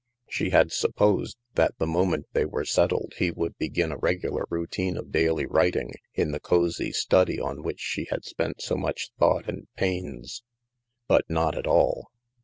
She 0.27 0.49
had 0.49 0.71
supposed 0.71 1.37
that 1.53 1.77
the 1.77 1.85
moment 1.85 2.25
they 2.33 2.43
were 2.45 2.65
set 2.65 2.89
tled 2.89 3.13
he 3.19 3.29
would 3.29 3.55
begin 3.59 3.91
a 3.91 3.97
regular 3.99 4.45
routine 4.49 4.97
of 4.97 5.11
daily 5.11 5.45
writ 5.45 5.75
ing 5.75 5.91
in 6.15 6.31
the 6.31 6.39
cosy 6.39 6.91
study 6.91 7.39
on 7.39 7.61
which 7.61 7.79
she 7.79 8.07
had 8.09 8.25
spent 8.25 8.63
so 8.63 8.75
much 8.75 9.11
thought 9.19 9.47
and 9.47 9.67
pains. 9.75 10.41
But, 11.07 11.25
not 11.29 11.55
at 11.55 11.67
all. 11.67 12.09